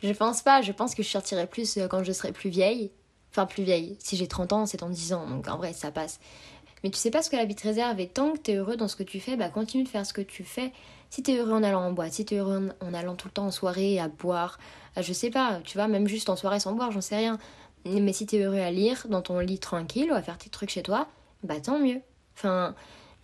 je 0.02 0.12
pense 0.12 0.42
pas, 0.42 0.62
je 0.62 0.72
pense 0.72 0.94
que 0.94 1.02
je 1.02 1.08
sortirai 1.08 1.46
plus 1.46 1.76
euh, 1.76 1.88
quand 1.88 2.04
je 2.04 2.12
serai 2.12 2.32
plus 2.32 2.50
vieille. 2.50 2.90
Enfin, 3.30 3.46
plus 3.46 3.64
vieille. 3.64 3.96
Si 3.98 4.16
j'ai 4.16 4.28
30 4.28 4.52
ans, 4.52 4.66
c'est 4.66 4.82
en 4.82 4.88
10 4.88 5.12
ans, 5.12 5.26
donc 5.26 5.48
en 5.48 5.56
vrai, 5.56 5.72
ça 5.72 5.90
passe. 5.90 6.20
Mais 6.82 6.90
tu 6.90 6.98
sais 6.98 7.10
pas 7.10 7.22
ce 7.22 7.30
que 7.30 7.36
la 7.36 7.44
vie 7.44 7.54
te 7.54 7.66
réserve 7.66 7.98
et 8.00 8.08
tant 8.08 8.32
que 8.32 8.38
tu 8.38 8.52
es 8.52 8.54
heureux 8.54 8.76
dans 8.76 8.88
ce 8.88 8.96
que 8.96 9.02
tu 9.02 9.20
fais, 9.20 9.36
bah 9.36 9.48
continue 9.48 9.82
de 9.84 9.88
faire 9.88 10.06
ce 10.06 10.12
que 10.12 10.20
tu 10.20 10.44
fais. 10.44 10.72
Si 11.10 11.22
tu 11.22 11.32
es 11.32 11.38
heureux 11.38 11.52
en 11.52 11.62
allant 11.62 11.82
en 11.82 11.92
boîte, 11.92 12.12
si 12.12 12.24
tu 12.24 12.34
es 12.34 12.38
heureux 12.38 12.70
en 12.80 12.94
allant 12.94 13.14
tout 13.14 13.28
le 13.28 13.32
temps 13.32 13.46
en 13.46 13.50
soirée 13.50 13.98
à 13.98 14.08
boire, 14.08 14.58
je 15.00 15.12
sais 15.12 15.30
pas, 15.30 15.60
tu 15.64 15.78
vois, 15.78 15.88
même 15.88 16.06
juste 16.06 16.28
en 16.28 16.36
soirée 16.36 16.60
sans 16.60 16.72
boire, 16.72 16.90
j'en 16.90 17.00
sais 17.00 17.16
rien. 17.16 17.38
Mais 17.84 18.12
si 18.12 18.26
tu 18.26 18.36
es 18.36 18.40
heureux 18.40 18.58
à 18.58 18.70
lire 18.70 19.06
dans 19.08 19.22
ton 19.22 19.38
lit 19.38 19.58
tranquille 19.58 20.10
ou 20.10 20.14
à 20.14 20.22
faire 20.22 20.38
tes 20.38 20.50
trucs 20.50 20.70
chez 20.70 20.82
toi, 20.82 21.06
bah 21.44 21.60
tant 21.60 21.78
mieux. 21.78 22.00
Enfin, 22.36 22.74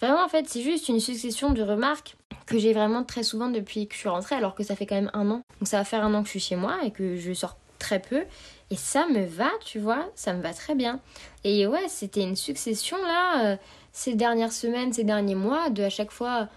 Vraiment, 0.02 0.25
en 0.25 0.29
fait, 0.29 0.49
c'est 0.49 0.62
juste 0.62 0.88
une 0.88 0.99
succession 0.99 1.50
de 1.50 1.62
remarques 1.62 2.17
que 2.46 2.58
j'ai 2.58 2.73
vraiment 2.73 3.05
très 3.05 3.23
souvent 3.23 3.49
depuis 3.49 3.87
que 3.87 3.94
je 3.94 4.00
suis 4.00 4.08
rentrée, 4.08 4.34
alors 4.34 4.56
que 4.56 4.64
ça 4.64 4.75
fait 4.75 4.84
quand 4.84 4.96
même 4.96 5.12
un 5.14 5.31
an. 5.31 5.43
Donc 5.61 5.69
ça 5.69 5.79
va 5.79 5.84
faire 5.84 6.05
un 6.05 6.12
an 6.12 6.23
que 6.23 6.26
je 6.26 6.32
suis 6.32 6.40
chez 6.40 6.56
moi 6.56 6.79
et 6.84 6.90
que 6.90 7.17
je 7.17 7.32
sors 7.32 7.56
très 7.79 8.00
peu. 8.00 8.25
Et 8.70 8.76
ça 8.76 9.06
me 9.06 9.25
va, 9.25 9.49
tu 9.64 9.79
vois, 9.79 10.11
ça 10.17 10.34
me 10.34 10.43
va 10.43 10.52
très 10.52 10.75
bien. 10.75 10.99
Et 11.44 11.69
ouais, 11.69 11.87
c'était 11.87 12.23
une 12.23 12.34
succession 12.34 12.96
là, 12.96 13.44
euh, 13.44 13.56
ces 13.93 14.17
dernières 14.17 14.50
semaines, 14.52 14.93
ces 14.93 15.05
derniers 15.05 15.37
mois, 15.37 15.70
de 15.70 15.84
à 15.84 15.90
chaque 15.90 16.11
fois. 16.11 16.49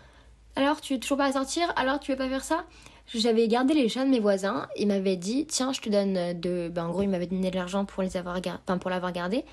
Alors, 0.56 0.82
tu 0.82 0.94
veux 0.94 1.00
toujours 1.00 1.18
pas 1.18 1.34
sortir? 1.34 1.72
Alors, 1.76 2.00
tu 2.00 2.12
veux 2.12 2.18
pas 2.18 2.30
faire 2.30 2.44
ça? 2.44 2.66
J'avais 3.14 3.48
gardé 3.48 3.74
les 3.74 3.90
chats 3.90 4.06
de 4.06 4.10
mes 4.10 4.20
voisins. 4.20 4.68
Ils 4.78 4.88
m'avaient 4.88 5.16
dit 5.16 5.46
Tiens, 5.46 5.74
je 5.74 5.82
te 5.82 5.90
donne 5.90 6.40
de. 6.40 6.70
Ben, 6.74 6.86
en 6.86 6.90
gros, 6.92 7.04
ils 7.04 7.10
m'avaient 7.10 7.28
donné 7.28 7.52
de 7.52 7.56
l'argent 7.56 7.86
pour 7.86 8.02
les 8.02 8.18
avoir 8.18 8.38
enfin, 8.38 8.78
pour 8.78 8.90
l'avoir 8.90 9.12
gardé. 9.12 9.46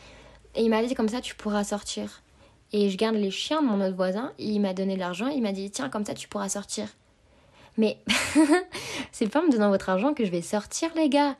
Et 0.54 0.62
il 0.62 0.70
m'a 0.70 0.82
dit 0.82 0.94
Comme 0.94 1.08
ça, 1.08 1.20
tu 1.20 1.34
pourras 1.34 1.64
sortir 1.64 2.22
et 2.72 2.88
je 2.88 2.96
garde 2.96 3.16
les 3.16 3.30
chiens 3.30 3.62
de 3.62 3.68
mon 3.68 3.84
autre 3.84 3.96
voisin. 3.96 4.32
Il 4.38 4.60
m'a 4.60 4.74
donné 4.74 4.94
de 4.94 5.00
l'argent, 5.00 5.28
il 5.28 5.42
m'a 5.42 5.52
dit 5.52 5.70
tiens 5.70 5.88
comme 5.88 6.04
ça 6.04 6.14
tu 6.14 6.28
pourras 6.28 6.48
sortir. 6.48 6.88
Mais 7.76 7.98
c'est 9.12 9.28
pas 9.28 9.40
en 9.40 9.44
me 9.44 9.50
donnant 9.50 9.70
votre 9.70 9.88
argent 9.88 10.14
que 10.14 10.24
je 10.24 10.30
vais 10.30 10.42
sortir 10.42 10.90
les 10.94 11.08
gars. 11.08 11.36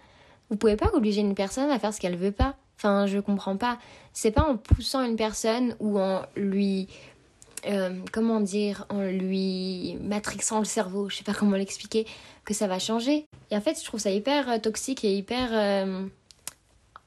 Vous 0.51 0.57
pouvez 0.57 0.77
pas 0.77 0.91
obliger 0.93 1.21
une 1.21 1.35
personne 1.35 1.71
à 1.71 1.79
faire 1.79 1.93
ce 1.93 2.01
qu'elle 2.01 2.17
veut 2.17 2.33
pas. 2.33 2.57
Enfin, 2.77 3.07
je 3.07 3.19
comprends 3.19 3.57
pas. 3.57 3.79
C'est 4.13 4.31
pas 4.31 4.43
en 4.43 4.57
poussant 4.57 5.05
une 5.05 5.17
personne 5.17 5.77
ou 5.79 5.99
en 5.99 6.23
lui 6.37 6.89
euh, 7.67 8.01
comment 8.13 8.41
dire, 8.41 8.87
en 8.89 9.03
lui 9.03 9.97
matrixant 10.01 10.59
le 10.59 10.65
cerveau, 10.65 11.09
je 11.09 11.17
sais 11.17 11.25
pas 11.25 11.35
comment 11.35 11.57
l'expliquer, 11.57 12.07
que 12.45 12.55
ça 12.55 12.67
va 12.67 12.79
changer. 12.79 13.27
Et 13.51 13.57
en 13.57 13.61
fait, 13.61 13.79
je 13.79 13.85
trouve 13.85 14.01
ça 14.01 14.11
hyper 14.11 14.51
euh, 14.51 14.59
toxique 14.59 15.05
et 15.05 15.15
hyper 15.15 15.51
euh, 15.53 16.07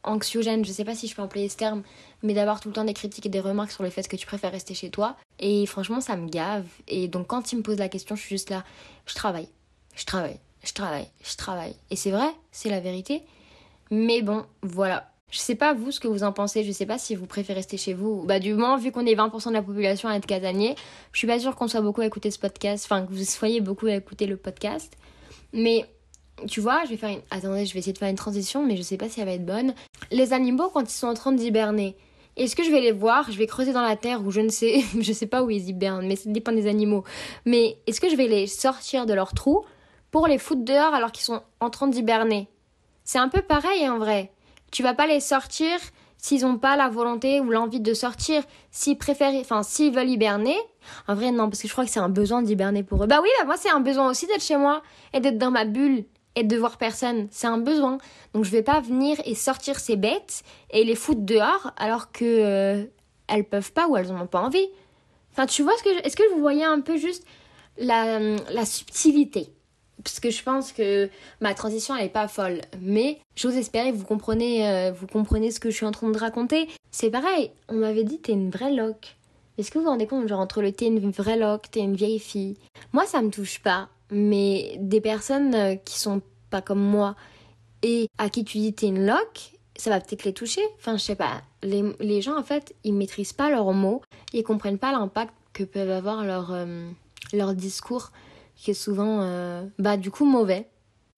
anxiogène, 0.04 0.64
je 0.64 0.72
sais 0.72 0.86
pas 0.86 0.96
si 0.96 1.08
je 1.08 1.16
peux 1.16 1.22
employer 1.22 1.50
ce 1.50 1.58
terme, 1.58 1.84
mais 2.24 2.34
d'avoir 2.34 2.60
tout 2.60 2.70
le 2.70 2.74
temps 2.74 2.86
des 2.86 2.94
critiques 2.94 3.26
et 3.26 3.30
des 3.30 3.40
remarques 3.40 3.72
sur 3.72 3.84
le 3.84 3.90
fait 3.90 4.08
que 4.08 4.16
tu 4.16 4.26
préfères 4.26 4.52
rester 4.52 4.74
chez 4.74 4.90
toi. 4.90 5.18
Et 5.40 5.66
franchement, 5.66 6.00
ça 6.00 6.16
me 6.16 6.30
gave. 6.30 6.66
Et 6.88 7.08
donc, 7.08 7.28
quand 7.28 7.52
il 7.52 7.58
me 7.58 7.64
pose 7.64 7.78
la 7.78 7.90
question, 7.90 8.16
je 8.16 8.22
suis 8.22 8.36
juste 8.36 8.50
là, 8.50 8.64
je 9.06 9.16
travaille, 9.16 9.50
je 9.96 10.06
travaille, 10.06 10.40
je 10.64 10.74
travaille, 10.74 11.08
je 11.24 11.36
travaille. 11.36 11.76
Et 11.90 11.96
c'est 11.96 12.12
vrai, 12.12 12.30
c'est 12.52 12.70
la 12.70 12.80
vérité. 12.80 13.24
Mais 13.92 14.22
bon, 14.22 14.46
voilà. 14.62 15.12
Je 15.36 15.42
sais 15.42 15.56
pas 15.56 15.74
vous 15.74 15.92
ce 15.92 16.00
que 16.00 16.08
vous 16.08 16.24
en 16.24 16.32
pensez, 16.32 16.64
je 16.64 16.72
sais 16.72 16.86
pas 16.86 16.98
si 16.98 17.14
vous 17.14 17.26
préférez 17.26 17.60
rester 17.60 17.76
chez 17.76 17.94
vous. 17.94 18.24
Bah 18.24 18.40
du 18.40 18.54
moins 18.54 18.78
vu 18.78 18.94
qu'on 18.94 19.06
est 19.06 19.16
20% 19.16 19.50
de 19.50 19.54
la 19.54 19.62
population 19.62 20.08
à 20.08 20.16
être 20.16 20.26
casanier, 20.26 20.76
je 21.12 21.18
suis 21.18 21.28
pas 21.28 21.40
sûre 21.40 21.58
qu'on 21.58 21.68
soit 21.68 21.82
beaucoup 21.82 22.00
à 22.00 22.06
écouter 22.06 22.32
ce 22.32 22.40
podcast, 22.40 22.86
enfin 22.86 23.06
que 23.06 23.12
vous 23.12 23.22
soyez 23.26 23.60
beaucoup 23.60 23.88
à 23.88 23.96
écouter 23.96 24.28
le 24.28 24.38
podcast. 24.38 24.94
Mais 25.52 25.84
tu 26.48 26.62
vois, 26.62 26.86
je 26.86 26.92
vais 26.92 26.96
faire 26.96 27.10
une... 27.10 27.20
Attendez, 27.32 27.66
je 27.66 27.74
vais 27.74 27.80
essayer 27.80 27.92
de 27.92 27.98
faire 27.98 28.08
une 28.08 28.16
transition, 28.16 28.66
mais 28.66 28.78
je 28.78 28.82
sais 28.82 28.96
pas 28.96 29.10
si 29.10 29.20
elle 29.20 29.26
va 29.26 29.34
être 29.34 29.46
bonne. 29.46 29.74
Les 30.10 30.32
animaux, 30.32 30.70
quand 30.70 30.84
ils 30.84 30.90
sont 30.90 31.08
en 31.08 31.14
train 31.14 31.34
d'hiberner, 31.34 31.98
est-ce 32.38 32.56
que 32.56 32.64
je 32.64 32.72
vais 32.72 32.80
les 32.80 32.94
voir? 32.94 33.30
Je 33.30 33.38
vais 33.38 33.46
creuser 33.46 33.74
dans 33.74 33.84
la 33.86 33.98
terre 33.98 34.26
ou 34.26 34.32
je 34.32 34.40
ne 34.40 34.48
sais, 34.48 34.86
je 34.98 35.12
sais 35.12 35.28
pas 35.28 35.44
où 35.44 35.50
ils 35.50 35.68
hibernent, 35.68 36.08
mais 36.08 36.16
ça 36.16 36.30
dépend 36.30 36.54
des 36.54 36.68
animaux. 36.68 37.04
Mais 37.44 37.76
est-ce 37.88 38.00
que 38.00 38.10
je 38.10 38.16
vais 38.16 38.30
les 38.30 38.48
sortir 38.48 39.06
de 39.06 39.14
leur 39.14 39.34
trou 39.34 39.66
pour 40.12 40.28
les 40.28 40.38
foutre 40.38 40.64
dehors 40.64 40.94
alors 40.94 41.12
qu'ils 41.12 41.26
sont 41.26 41.42
en 41.60 41.70
train 41.70 41.90
d'hiberner? 41.90 42.48
C'est 43.04 43.20
un 43.20 43.28
peu 43.28 43.42
pareil 43.42 43.90
en 43.90 44.00
vrai. 44.00 44.32
Tu 44.76 44.84
vas 44.84 44.94
pas 44.94 45.08
les 45.08 45.22
sortir 45.22 45.80
s'ils 46.18 46.42
n'ont 46.42 46.58
pas 46.58 46.76
la 46.76 46.90
volonté 46.90 47.40
ou 47.40 47.50
l'envie 47.50 47.80
de 47.80 47.94
sortir, 47.94 48.44
s'ils 48.72 48.98
préfèrent, 48.98 49.34
enfin 49.40 49.64
s'ils 49.64 49.94
veulent 49.94 50.10
hiberner. 50.10 50.58
En 51.08 51.16
vrai 51.16 51.32
non, 51.32 51.50
parce 51.50 51.62
que 51.62 51.70
je 51.70 51.72
crois 51.72 51.86
que 51.86 51.92
c'est 51.92 52.02
un 52.02 52.10
besoin 52.10 52.42
d'hiberner 52.42 52.84
pour 52.84 53.02
eux. 53.02 53.08
Bah 53.08 53.22
oui, 53.24 53.30
bah 53.40 53.46
moi 53.46 53.56
c'est 53.56 53.70
un 53.70 53.80
besoin 53.80 54.10
aussi 54.10 54.28
d'être 54.28 54.44
chez 54.44 54.58
moi 54.58 54.82
et 55.14 55.22
d'être 55.22 55.38
dans 55.38 55.50
ma 55.50 55.64
bulle 55.64 56.04
et 56.36 56.44
de 56.44 56.58
voir 56.58 56.78
personne. 56.78 57.30
C'est 57.32 57.48
un 57.48 57.58
besoin. 57.58 58.00
Donc 58.34 58.44
je 58.44 58.52
vais 58.52 58.64
pas 58.64 58.82
venir 58.82 59.18
et 59.24 59.34
sortir 59.34 59.80
ces 59.80 59.96
bêtes 59.96 60.44
et 60.72 60.84
les 60.84 60.96
foutre 60.96 61.22
dehors 61.22 61.72
alors 61.78 62.12
que 62.12 62.26
euh, 62.26 62.84
elles 63.30 63.46
peuvent 63.46 63.72
pas 63.72 63.88
ou 63.88 63.96
elles 63.96 64.12
en 64.12 64.20
ont 64.20 64.28
pas 64.28 64.42
envie. 64.42 64.68
Enfin, 65.32 65.46
tu 65.46 65.64
vois 65.64 65.78
ce 65.78 65.84
que 65.84 65.94
je... 65.94 66.00
est-ce 66.00 66.18
que 66.18 66.34
vous 66.34 66.42
voyez 66.42 66.66
un 66.66 66.82
peu 66.82 66.98
juste 66.98 67.26
la, 67.78 68.20
la 68.20 68.66
subtilité? 68.66 69.55
Parce 70.06 70.20
que 70.20 70.30
je 70.30 70.44
pense 70.44 70.72
que 70.72 71.10
ma 71.42 71.54
transition 71.56 71.96
elle 71.96 72.06
est 72.06 72.10
pas 72.10 72.28
folle, 72.28 72.62
mais 72.80 73.20
j'ose 73.36 73.58
espérer 73.58 73.92
que 73.92 73.98
vous 73.98 74.06
comprenez, 74.06 74.70
euh, 74.70 74.92
vous 74.92 75.08
comprenez 75.08 75.50
ce 75.50 75.60
que 75.60 75.72
je 75.72 75.76
suis 75.76 75.86
en 75.86 75.92
train 75.92 76.10
de 76.10 76.18
raconter. 76.18 76.70
C'est 76.92 77.10
pareil, 77.10 77.52
on 77.68 77.76
m'avait 77.76 78.04
dit 78.04 78.20
t'es 78.20 78.32
une 78.32 78.52
vraie 78.52 78.72
loque. 78.72 79.16
Est-ce 79.58 79.72
que 79.72 79.80
vous 79.80 79.86
vous 79.86 79.90
rendez 79.90 80.06
compte, 80.06 80.28
genre 80.28 80.40
entre 80.40 80.62
le 80.62 80.72
t'es 80.72 80.86
une 80.86 81.12
vraie 81.12 81.38
loque, 81.38 81.72
t'es 81.72 81.80
une 81.80 81.96
vieille 81.96 82.20
fille? 82.20 82.56
Moi 82.94 83.06
ça 83.08 83.22
me 83.24 83.32
touche 83.32 83.60
pas, 83.60 83.90
mais 84.12 84.78
des 84.80 85.02
personnes 85.02 85.56
euh, 85.56 85.76
qui 85.76 86.00
sont 86.00 86.22
pas 86.52 86.62
comme 86.62 86.82
moi 86.82 87.16
et 87.82 88.08
à 88.20 88.30
qui 88.30 88.46
tu 88.46 88.60
dis 88.60 88.74
t'es 88.74 88.88
une 88.88 89.08
loque, 89.08 89.54
ça 89.76 89.90
va 89.90 90.00
peut-être 90.00 90.24
les 90.24 90.34
toucher. 90.34 90.62
Enfin, 90.78 90.98
je 90.98 91.04
sais 91.04 91.16
pas. 91.16 91.42
Les, 91.64 91.84
les, 92.00 92.22
gens, 92.22 92.38
en 92.38 92.44
fait, 92.44 92.74
ils 92.84 92.94
maîtrisent 92.94 93.34
pas 93.34 93.50
leurs 93.50 93.74
mots, 93.74 94.02
ils 94.34 94.44
comprennent 94.44 94.78
pas 94.78 94.92
l'impact 94.92 95.34
que 95.54 95.64
peuvent 95.64 95.92
avoir 95.92 96.24
leur, 96.24 96.52
euh, 96.54 96.88
leur 97.34 97.54
discours, 97.54 98.12
qui 98.56 98.72
est 98.72 98.76
souvent, 98.76 99.22
euh, 99.22 99.64
bah, 99.80 99.98
du 99.98 100.12
coup, 100.12 100.26
mauvais. 100.26 100.68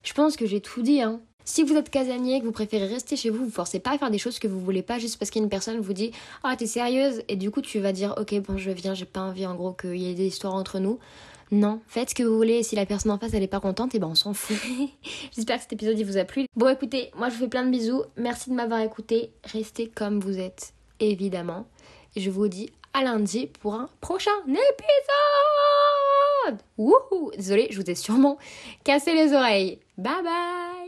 Je 0.03 0.13
pense 0.13 0.35
que 0.35 0.45
j'ai 0.45 0.61
tout 0.61 0.81
dit, 0.81 1.01
hein. 1.01 1.21
Si 1.45 1.63
vous 1.63 1.75
êtes 1.75 1.89
casanier, 1.89 2.41
que 2.41 2.45
vous 2.45 2.51
préférez 2.51 2.87
rester 2.87 3.15
chez 3.15 3.29
vous, 3.29 3.45
vous 3.45 3.51
forcez 3.51 3.79
pas 3.79 3.91
à 3.91 3.97
faire 3.97 4.11
des 4.11 4.17
choses 4.17 4.37
que 4.37 4.49
vous 4.49 4.59
voulez 4.59 4.81
pas 4.81 4.99
juste 4.99 5.17
parce 5.17 5.31
qu'une 5.31 5.47
personne 5.47 5.79
vous 5.79 5.93
dit 5.93 6.11
Ah, 6.43 6.57
t'es 6.57 6.65
sérieuse 6.65 7.23
Et 7.29 7.37
du 7.37 7.51
coup, 7.51 7.61
tu 7.61 7.79
vas 7.79 7.93
dire 7.93 8.15
Ok, 8.17 8.37
bon, 8.41 8.57
je 8.57 8.69
viens, 8.69 8.93
j'ai 8.93 9.05
pas 9.05 9.21
envie 9.21 9.45
en 9.45 9.55
gros 9.55 9.71
qu'il 9.71 9.95
y 9.95 10.11
ait 10.11 10.13
des 10.13 10.25
histoires 10.25 10.55
entre 10.55 10.79
nous. 10.79 10.99
Non, 11.51 11.79
faites 11.87 12.09
ce 12.09 12.15
que 12.15 12.23
vous 12.23 12.35
voulez. 12.35 12.63
Si 12.63 12.75
la 12.75 12.85
personne 12.85 13.11
en 13.11 13.17
face 13.17 13.33
elle 13.33 13.43
est 13.43 13.47
pas 13.47 13.61
contente, 13.61 13.93
et 13.93 13.97
eh 13.97 13.99
ben 14.01 14.07
on 14.07 14.15
s'en 14.15 14.33
fout. 14.33 14.57
J'espère 15.35 15.55
que 15.55 15.63
cet 15.63 15.73
épisode 15.73 15.97
il 15.97 16.05
vous 16.05 16.17
a 16.17 16.25
plu. 16.25 16.47
Bon, 16.57 16.67
écoutez, 16.67 17.11
moi 17.15 17.29
je 17.29 17.35
vous 17.35 17.39
fais 17.41 17.47
plein 17.47 17.63
de 17.63 17.71
bisous. 17.71 18.03
Merci 18.17 18.49
de 18.49 18.55
m'avoir 18.55 18.81
écouté. 18.81 19.31
Restez 19.45 19.87
comme 19.87 20.19
vous 20.19 20.39
êtes, 20.39 20.73
évidemment. 20.99 21.65
Et 22.17 22.19
je 22.19 22.29
vous 22.29 22.49
dis 22.49 22.69
à 22.93 23.03
lundi 23.03 23.47
pour 23.61 23.75
un 23.75 23.89
prochain 24.01 24.31
épisode. 24.45 25.86
Wouhou 26.77 27.31
Désolée, 27.35 27.67
je 27.71 27.79
vous 27.79 27.89
ai 27.89 27.95
sûrement 27.95 28.37
cassé 28.83 29.13
les 29.13 29.33
oreilles. 29.33 29.79
Bye 29.97 30.23
bye 30.23 30.86